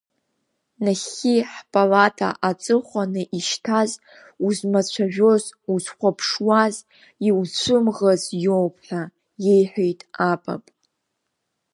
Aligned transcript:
Нахьхьи 0.83 1.35
ҳпалата 1.53 2.29
аҵыхәаны 2.49 3.21
ишьҭаз, 3.37 3.91
узмацәажәоз, 4.45 5.43
узхәамԥшуаз, 5.71 6.75
иуцәымӷыз 7.27 8.23
иоуп, 8.45 8.73
ҳәа 8.85 9.01
иеиҳәеит 9.45 9.99
апап. 10.31 10.63